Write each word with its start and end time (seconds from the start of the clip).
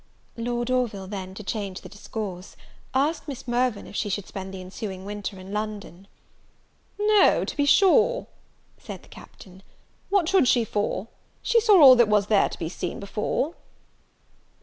Lord 0.35 0.71
Orville, 0.71 1.05
then, 1.05 1.35
to 1.35 1.43
change 1.43 1.81
the 1.81 1.87
discourse, 1.87 2.55
asked 2.91 3.27
Miss 3.27 3.47
Mirvan 3.47 3.85
if 3.85 3.95
she 3.95 4.09
should 4.09 4.25
spend 4.27 4.51
the 4.51 4.59
ensuing 4.59 5.05
winter 5.05 5.37
in 5.39 5.53
London? 5.53 6.07
"No, 6.99 7.45
to 7.45 7.55
be 7.55 7.65
sure," 7.67 8.25
said 8.79 9.03
the 9.03 9.09
Captain, 9.09 9.61
"what 10.09 10.27
should 10.27 10.47
she 10.47 10.65
for? 10.65 11.07
She 11.43 11.61
saw 11.61 11.79
all 11.79 11.95
that 11.97 12.07
was 12.07 12.25
to 12.25 12.55
be 12.57 12.67
seen 12.67 12.99
before." 12.99 13.53